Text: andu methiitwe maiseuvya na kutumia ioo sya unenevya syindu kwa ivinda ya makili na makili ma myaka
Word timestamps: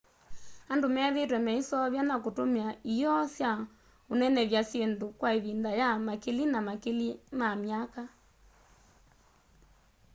andu 0.71 0.87
methiitwe 0.95 1.37
maiseuvya 1.45 2.01
na 2.09 2.15
kutumia 2.23 2.67
ioo 2.95 3.23
sya 3.35 3.51
unenevya 4.11 4.61
syindu 4.69 5.07
kwa 5.19 5.29
ivinda 5.37 5.71
ya 5.81 5.89
makili 6.07 6.43
na 6.53 6.59
makili 6.67 7.07
ma 7.39 7.49
myaka 7.63 8.03